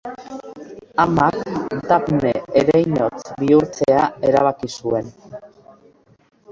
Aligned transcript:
Amak 1.03 1.37
Dafne 1.91 2.33
ereinotz 2.63 3.21
bihurtzea 3.43 4.03
erabaki 4.31 4.73
zuen. 4.79 5.15